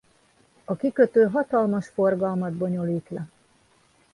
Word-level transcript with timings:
A 0.65 0.75
kikötő 0.75 1.25
hatalmas 1.29 1.87
forgalmat 1.87 2.53
bonyolít 2.53 3.09
le. 3.09 3.27